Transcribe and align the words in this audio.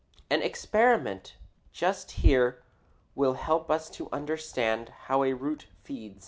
An 0.31 0.41
experiment 0.41 1.35
just 1.71 2.09
here 2.25 2.63
will 3.13 3.35
help 3.35 3.69
us 3.69 3.87
to 3.91 4.09
understand 4.11 4.89
how 5.03 5.23
a 5.23 5.33
root 5.33 5.67
feeds. 5.83 6.19